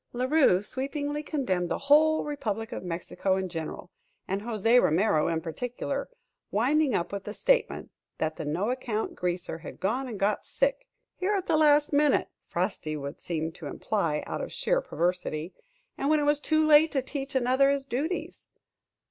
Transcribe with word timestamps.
La 0.13 0.25
Rue 0.25 0.63
sweepingly 0.63 1.21
condemned 1.21 1.69
the 1.69 1.77
whole 1.77 2.23
republic 2.23 2.71
of 2.71 2.83
Mexico 2.83 3.35
in 3.37 3.47
general, 3.47 3.91
and 4.27 4.41
José 4.41 4.81
Romero 4.81 5.27
in 5.27 5.41
particular, 5.41 6.09
winding 6.49 6.95
up 6.95 7.11
with 7.13 7.23
the 7.23 7.35
statement 7.35 7.91
that 8.17 8.35
the 8.35 8.43
no 8.43 8.71
account 8.71 9.13
greaser 9.13 9.59
had 9.59 9.79
gone 9.79 10.07
and 10.07 10.19
got 10.19 10.43
sick, 10.43 10.87
here 11.17 11.33
at 11.35 11.45
the 11.45 11.55
last 11.55 11.93
minute 11.93 12.29
Frosty 12.47 12.97
would 12.97 13.21
seem 13.21 13.51
to 13.51 13.67
imply, 13.67 14.23
out 14.25 14.41
of 14.41 14.51
sheer 14.51 14.81
perversity 14.81 15.53
and 15.99 16.09
when 16.09 16.19
it 16.19 16.23
was 16.25 16.39
too 16.39 16.65
late 16.65 16.91
to 16.93 17.03
teach 17.03 17.35
another 17.35 17.69
his 17.69 17.85
duties. 17.85 18.49